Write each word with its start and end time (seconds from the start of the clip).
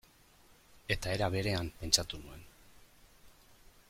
Eta 0.95 1.11
era 1.17 1.27
berean, 1.35 1.69
pentsatu 1.83 2.21
nuen. 2.25 2.43